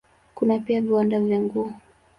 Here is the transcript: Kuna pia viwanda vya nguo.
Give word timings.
Kuna 0.35 0.59
pia 0.59 0.81
viwanda 0.81 1.19
vya 1.19 1.39
nguo. 1.39 1.73